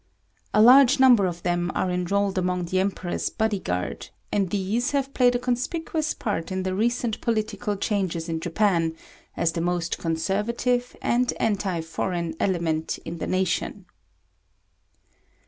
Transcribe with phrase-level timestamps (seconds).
[0.51, 5.13] A large number of them are enrolled among the Emperor's body guard; and these have
[5.13, 8.95] played a conspicuous part in the recent political changes in Japan,
[9.37, 13.85] as the most conservative and anti foreign element in the nation.